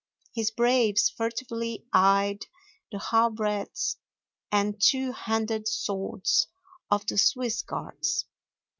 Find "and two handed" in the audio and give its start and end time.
4.51-5.67